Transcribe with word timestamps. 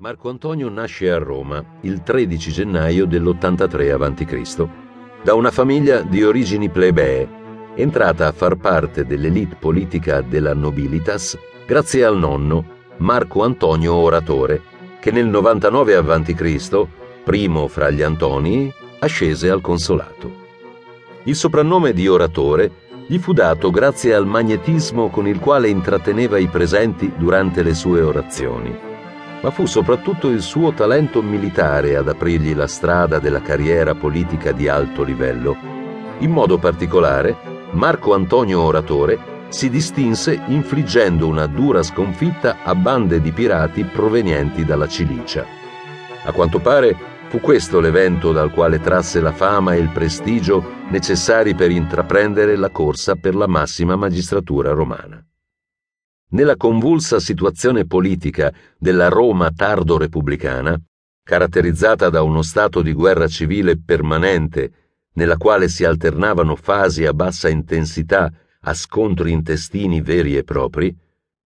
Marco 0.00 0.30
Antonio 0.30 0.70
nasce 0.70 1.10
a 1.10 1.18
Roma 1.18 1.62
il 1.82 2.02
13 2.02 2.50
gennaio 2.50 3.04
dell'83 3.04 3.90
a.C. 3.92 4.68
da 5.22 5.34
una 5.34 5.50
famiglia 5.50 6.00
di 6.00 6.24
origini 6.24 6.70
plebee, 6.70 7.28
entrata 7.74 8.26
a 8.26 8.32
far 8.32 8.56
parte 8.56 9.04
dell'elite 9.04 9.56
politica 9.56 10.22
della 10.22 10.54
nobilitas 10.54 11.38
grazie 11.66 12.02
al 12.06 12.16
nonno 12.16 12.64
Marco 12.96 13.44
Antonio 13.44 13.92
Oratore, 13.92 14.62
che 15.00 15.10
nel 15.10 15.26
99 15.26 15.94
a.C., 15.94 16.86
primo 17.22 17.68
fra 17.68 17.90
gli 17.90 18.00
Antonii, 18.00 18.72
ascese 19.00 19.50
al 19.50 19.60
consolato. 19.60 20.32
Il 21.24 21.34
soprannome 21.34 21.92
di 21.92 22.08
Oratore 22.08 22.72
gli 23.06 23.18
fu 23.18 23.34
dato 23.34 23.70
grazie 23.70 24.14
al 24.14 24.26
magnetismo 24.26 25.10
con 25.10 25.26
il 25.26 25.38
quale 25.40 25.68
intratteneva 25.68 26.38
i 26.38 26.46
presenti 26.46 27.12
durante 27.18 27.62
le 27.62 27.74
sue 27.74 28.00
orazioni 28.00 28.88
ma 29.40 29.50
fu 29.50 29.66
soprattutto 29.66 30.28
il 30.28 30.42
suo 30.42 30.72
talento 30.72 31.22
militare 31.22 31.96
ad 31.96 32.08
aprirgli 32.08 32.54
la 32.54 32.66
strada 32.66 33.18
della 33.18 33.40
carriera 33.40 33.94
politica 33.94 34.52
di 34.52 34.68
alto 34.68 35.02
livello. 35.02 35.56
In 36.18 36.30
modo 36.30 36.58
particolare, 36.58 37.36
Marco 37.72 38.14
Antonio 38.14 38.60
Oratore 38.60 39.38
si 39.48 39.70
distinse 39.70 40.40
infliggendo 40.46 41.26
una 41.26 41.46
dura 41.46 41.82
sconfitta 41.82 42.58
a 42.62 42.74
bande 42.74 43.20
di 43.20 43.32
pirati 43.32 43.84
provenienti 43.84 44.64
dalla 44.64 44.86
Cilicia. 44.86 45.44
A 46.24 46.32
quanto 46.32 46.58
pare 46.60 46.96
fu 47.28 47.40
questo 47.40 47.80
l'evento 47.80 48.32
dal 48.32 48.50
quale 48.50 48.80
trasse 48.80 49.20
la 49.20 49.32
fama 49.32 49.74
e 49.74 49.78
il 49.78 49.88
prestigio 49.88 50.78
necessari 50.88 51.54
per 51.54 51.70
intraprendere 51.70 52.56
la 52.56 52.70
corsa 52.70 53.14
per 53.14 53.34
la 53.34 53.46
massima 53.46 53.96
magistratura 53.96 54.72
romana. 54.72 55.24
Nella 56.30 56.56
convulsa 56.56 57.18
situazione 57.18 57.86
politica 57.86 58.52
della 58.78 59.08
Roma 59.08 59.50
tardo 59.50 59.98
repubblicana, 59.98 60.80
caratterizzata 61.24 62.08
da 62.08 62.22
uno 62.22 62.42
stato 62.42 62.82
di 62.82 62.92
guerra 62.92 63.26
civile 63.26 63.78
permanente, 63.78 64.72
nella 65.14 65.36
quale 65.36 65.68
si 65.68 65.84
alternavano 65.84 66.54
fasi 66.54 67.04
a 67.04 67.12
bassa 67.12 67.48
intensità 67.48 68.32
a 68.60 68.74
scontri 68.74 69.32
intestini 69.32 70.00
veri 70.02 70.36
e 70.36 70.44
propri, 70.44 70.94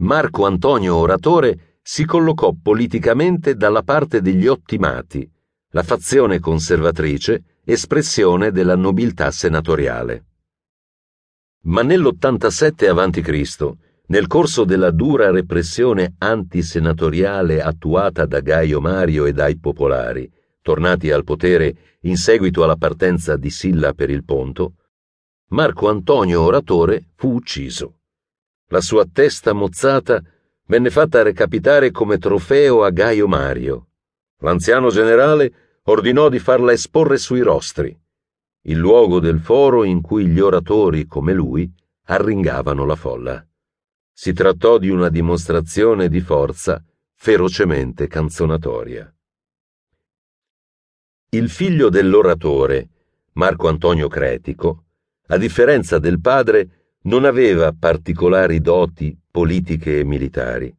Marco 0.00 0.46
Antonio 0.46 0.94
Oratore 0.94 1.78
si 1.82 2.04
collocò 2.04 2.54
politicamente 2.60 3.56
dalla 3.56 3.82
parte 3.82 4.20
degli 4.20 4.46
ottimati, 4.46 5.28
la 5.70 5.82
fazione 5.82 6.38
conservatrice, 6.38 7.60
espressione 7.64 8.52
della 8.52 8.76
nobiltà 8.76 9.30
senatoriale. 9.30 10.24
Ma 11.62 11.82
nell'87 11.82 12.88
a.C., 12.88 13.87
nel 14.08 14.26
corso 14.26 14.64
della 14.64 14.90
dura 14.90 15.30
repressione 15.30 16.14
antisenatoriale 16.18 17.60
attuata 17.62 18.26
da 18.26 18.40
Gaio 18.40 18.80
Mario 18.80 19.26
e 19.26 19.32
dai 19.32 19.58
popolari, 19.58 20.30
tornati 20.62 21.10
al 21.10 21.24
potere 21.24 21.98
in 22.02 22.16
seguito 22.16 22.62
alla 22.62 22.76
partenza 22.76 23.36
di 23.36 23.50
Silla 23.50 23.92
per 23.92 24.10
il 24.10 24.24
Ponto, 24.24 24.74
Marco 25.50 25.88
Antonio 25.88 26.42
Oratore 26.42 27.10
fu 27.14 27.34
ucciso. 27.34 28.00
La 28.68 28.80
sua 28.80 29.06
testa 29.10 29.52
mozzata 29.52 30.22
venne 30.66 30.90
fatta 30.90 31.22
recapitare 31.22 31.90
come 31.90 32.18
trofeo 32.18 32.84
a 32.84 32.90
Gaio 32.90 33.26
Mario. 33.26 33.88
L'anziano 34.40 34.90
generale 34.90 35.80
ordinò 35.84 36.28
di 36.28 36.38
farla 36.38 36.72
esporre 36.72 37.16
sui 37.16 37.40
rostri, 37.40 37.98
il 38.62 38.76
luogo 38.76 39.20
del 39.20 39.40
foro 39.40 39.84
in 39.84 40.02
cui 40.02 40.26
gli 40.26 40.40
oratori, 40.40 41.06
come 41.06 41.32
lui, 41.32 41.72
arringavano 42.04 42.84
la 42.84 42.94
folla. 42.94 43.47
Si 44.20 44.32
trattò 44.32 44.78
di 44.78 44.88
una 44.88 45.10
dimostrazione 45.10 46.08
di 46.08 46.18
forza 46.20 46.84
ferocemente 47.14 48.08
canzonatoria. 48.08 49.14
Il 51.28 51.48
figlio 51.48 51.88
dell'oratore, 51.88 52.88
Marco 53.34 53.68
Antonio 53.68 54.08
Cretico, 54.08 54.86
a 55.28 55.36
differenza 55.36 56.00
del 56.00 56.20
padre, 56.20 56.96
non 57.02 57.24
aveva 57.24 57.72
particolari 57.72 58.60
doti 58.60 59.16
politiche 59.30 60.00
e 60.00 60.04
militari. 60.04 60.76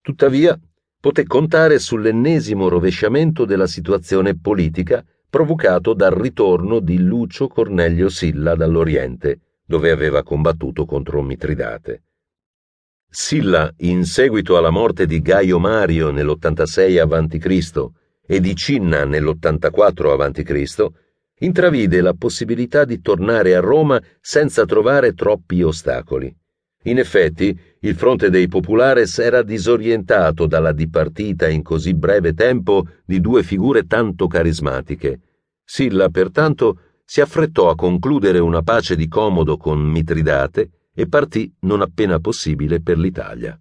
Tuttavia, 0.00 0.58
poté 0.98 1.22
contare 1.26 1.78
sull'ennesimo 1.78 2.66
rovesciamento 2.68 3.44
della 3.44 3.68
situazione 3.68 4.36
politica 4.36 5.06
provocato 5.28 5.94
dal 5.94 6.10
ritorno 6.10 6.80
di 6.80 6.98
Lucio 6.98 7.46
Cornelio 7.46 8.08
Silla 8.08 8.56
dall'Oriente, 8.56 9.60
dove 9.64 9.92
aveva 9.92 10.24
combattuto 10.24 10.84
contro 10.86 11.22
Mitridate. 11.22 12.02
Silla, 13.12 13.68
in 13.78 14.04
seguito 14.04 14.56
alla 14.56 14.70
morte 14.70 15.04
di 15.04 15.20
Gaio 15.20 15.58
Mario 15.58 16.12
nell'86 16.12 17.00
a.C. 17.00 17.90
e 18.24 18.38
di 18.38 18.54
Cinna 18.54 19.04
nell'84 19.04 20.20
a.C., 20.20 20.86
intravide 21.40 22.02
la 22.02 22.14
possibilità 22.14 22.84
di 22.84 23.00
tornare 23.00 23.56
a 23.56 23.60
Roma 23.60 24.00
senza 24.20 24.64
trovare 24.64 25.14
troppi 25.14 25.60
ostacoli. 25.60 26.32
In 26.84 26.98
effetti, 26.98 27.58
il 27.80 27.96
fronte 27.96 28.30
dei 28.30 28.46
Populares 28.46 29.18
era 29.18 29.42
disorientato 29.42 30.46
dalla 30.46 30.70
dipartita 30.70 31.48
in 31.48 31.64
così 31.64 31.94
breve 31.94 32.32
tempo 32.32 32.86
di 33.04 33.20
due 33.20 33.42
figure 33.42 33.88
tanto 33.88 34.28
carismatiche. 34.28 35.20
Silla, 35.64 36.10
pertanto, 36.10 36.78
si 37.04 37.20
affrettò 37.20 37.70
a 37.70 37.74
concludere 37.74 38.38
una 38.38 38.62
pace 38.62 38.94
di 38.94 39.08
comodo 39.08 39.56
con 39.56 39.80
Mitridate 39.80 40.70
e 40.92 41.06
partì 41.06 41.52
non 41.60 41.80
appena 41.80 42.18
possibile 42.20 42.80
per 42.80 42.98
l'Italia. 42.98 43.58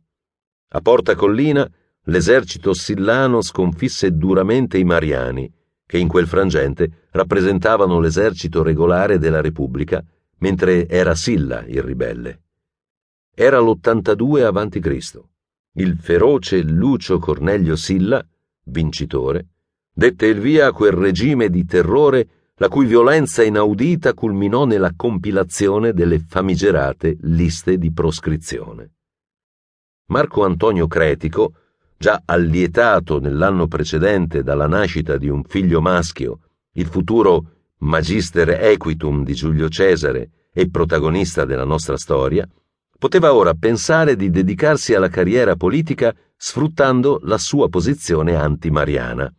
A 0.71 0.81
Porta 0.81 1.15
Collina 1.15 1.69
l'esercito 2.03 2.73
sillano 2.73 3.41
sconfisse 3.41 4.11
duramente 4.15 4.77
i 4.77 4.83
Mariani, 4.83 5.51
che 5.85 5.97
in 5.97 6.07
quel 6.07 6.27
frangente 6.27 7.07
rappresentavano 7.11 7.99
l'esercito 7.99 8.61
regolare 8.61 9.17
della 9.17 9.41
Repubblica, 9.41 10.03
mentre 10.39 10.87
era 10.87 11.15
Silla 11.15 11.63
il 11.65 11.81
ribelle. 11.81 12.41
Era 13.33 13.59
l'82 13.59 14.43
a.C. 14.43 15.19
Il 15.73 15.97
feroce 15.97 16.61
Lucio 16.61 17.19
Cornelio 17.19 17.75
Silla, 17.75 18.25
vincitore, 18.65 19.47
dette 19.93 20.27
il 20.27 20.39
via 20.39 20.67
a 20.67 20.71
quel 20.71 20.91
regime 20.91 21.49
di 21.49 21.65
terrore 21.65 22.27
la 22.59 22.67
cui 22.67 22.85
violenza 22.85 23.41
inaudita 23.41 24.13
culminò 24.13 24.65
nella 24.65 24.91
compilazione 24.95 25.93
delle 25.93 26.19
famigerate 26.19 27.17
liste 27.21 27.77
di 27.77 27.91
proscrizione. 27.91 28.91
Marco 30.07 30.43
Antonio 30.43 30.85
Cretico, 30.87 31.53
già 31.97 32.21
allietato 32.25 33.19
nell'anno 33.19 33.67
precedente 33.67 34.43
dalla 34.43 34.67
nascita 34.67 35.17
di 35.17 35.29
un 35.29 35.43
figlio 35.43 35.79
maschio, 35.79 36.39
il 36.73 36.87
futuro 36.87 37.43
Magister 37.77 38.49
Equitum 38.49 39.23
di 39.23 39.33
Giulio 39.33 39.69
Cesare 39.69 40.29
e 40.51 40.69
protagonista 40.69 41.45
della 41.45 41.63
nostra 41.63 41.95
storia, 41.95 42.45
poteva 42.97 43.33
ora 43.33 43.53
pensare 43.53 44.17
di 44.17 44.29
dedicarsi 44.29 44.93
alla 44.93 45.07
carriera 45.07 45.55
politica 45.55 46.13
sfruttando 46.35 47.21
la 47.23 47.37
sua 47.37 47.69
posizione 47.69 48.35
antimariana. 48.35 49.33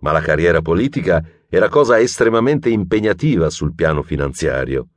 Ma 0.00 0.10
la 0.10 0.20
carriera 0.20 0.60
politica 0.60 1.22
era 1.50 1.68
cosa 1.68 1.98
estremamente 1.98 2.68
impegnativa 2.68 3.48
sul 3.48 3.74
piano 3.74 4.02
finanziario. 4.02 4.88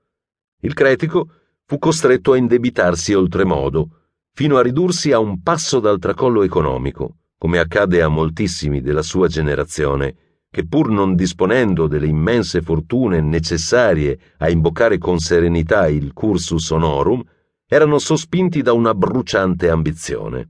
Il 0.61 0.73
cretico 0.73 1.29
fu 1.65 1.79
costretto 1.79 2.33
a 2.33 2.37
indebitarsi 2.37 3.13
oltremodo, 3.13 4.01
fino 4.33 4.57
a 4.57 4.61
ridursi 4.61 5.13
a 5.13 5.19
un 5.19 5.41
passo 5.41 5.79
dal 5.79 5.97
tracollo 5.97 6.43
economico, 6.43 7.19
come 7.37 7.57
accade 7.57 8.01
a 8.01 8.09
moltissimi 8.09 8.81
della 8.81 9.01
sua 9.01 9.27
generazione, 9.27 10.15
che 10.51 10.67
pur 10.67 10.89
non 10.89 11.15
disponendo 11.15 11.87
delle 11.87 12.07
immense 12.07 12.61
fortune 12.61 13.21
necessarie 13.21 14.19
a 14.39 14.49
imboccare 14.49 14.97
con 14.97 15.19
serenità 15.19 15.87
il 15.87 16.11
cursus 16.11 16.69
honorum, 16.71 17.23
erano 17.65 17.97
sospinti 17.97 18.61
da 18.61 18.73
una 18.73 18.93
bruciante 18.93 19.69
ambizione. 19.69 20.49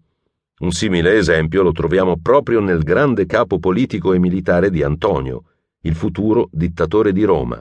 Un 0.61 0.71
simile 0.71 1.17
esempio 1.17 1.61
lo 1.61 1.71
troviamo 1.71 2.17
proprio 2.19 2.59
nel 2.59 2.81
grande 2.81 3.27
capo 3.27 3.59
politico 3.59 4.13
e 4.13 4.19
militare 4.19 4.71
di 4.71 4.81
Antonio, 4.81 5.43
il 5.83 5.95
futuro 5.95 6.47
dittatore 6.51 7.11
di 7.11 7.23
Roma, 7.23 7.59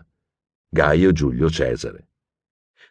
Gaio 0.68 1.12
Giulio 1.12 1.48
Cesare. 1.48 2.08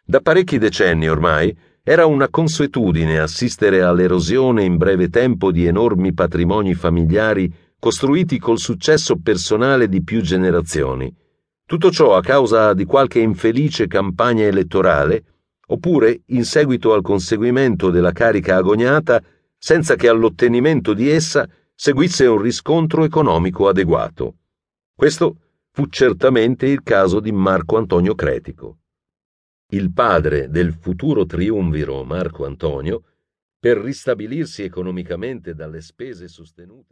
Da 0.04 0.20
parecchi 0.20 0.58
decenni 0.58 1.08
ormai 1.08 1.56
era 1.82 2.04
una 2.06 2.28
consuetudine 2.28 3.20
assistere 3.20 3.82
all'erosione 3.82 4.64
in 4.64 4.76
breve 4.76 5.08
tempo 5.08 5.52
di 5.52 5.66
enormi 5.66 6.12
patrimoni 6.12 6.74
familiari 6.74 7.52
costruiti 7.78 8.38
col 8.38 8.58
successo 8.58 9.16
personale 9.16 9.88
di 9.88 10.02
più 10.02 10.20
generazioni. 10.20 11.14
Tutto 11.64 11.90
ciò 11.92 12.16
a 12.16 12.20
causa 12.20 12.74
di 12.74 12.84
qualche 12.84 13.20
infelice 13.20 13.86
campagna 13.86 14.44
elettorale, 14.44 15.24
oppure 15.68 16.22
in 16.26 16.44
seguito 16.44 16.92
al 16.92 17.02
conseguimento 17.02 17.90
della 17.90 18.10
carica 18.10 18.56
agognata, 18.56 19.22
senza 19.56 19.94
che 19.94 20.08
all'ottenimento 20.08 20.92
di 20.92 21.08
essa 21.08 21.48
seguisse 21.72 22.26
un 22.26 22.42
riscontro 22.42 23.04
economico 23.04 23.68
adeguato. 23.68 24.34
Questo 25.00 25.36
fu 25.70 25.86
certamente 25.86 26.66
il 26.66 26.82
caso 26.82 27.20
di 27.20 27.32
Marco 27.32 27.78
Antonio 27.78 28.14
Cretico. 28.14 28.80
Il 29.72 29.94
padre 29.94 30.50
del 30.50 30.74
futuro 30.74 31.24
triumviro 31.24 32.04
Marco 32.04 32.44
Antonio, 32.44 33.04
per 33.58 33.78
ristabilirsi 33.78 34.62
economicamente 34.62 35.54
dalle 35.54 35.80
spese 35.80 36.28
sostenute 36.28 36.88